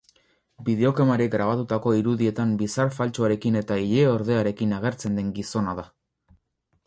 Bideokamerek 0.67 1.33
grabatutako 1.33 1.91
irudietan 1.97 2.55
bizar 2.61 2.89
faltsuarekin 2.95 3.59
eta 3.61 3.77
ileordearekin 3.89 4.75
agertzen 4.79 5.19
den 5.21 5.33
gizona 5.39 5.77
da. 5.81 5.85